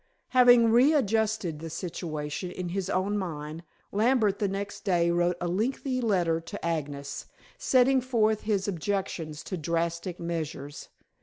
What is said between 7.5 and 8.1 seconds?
setting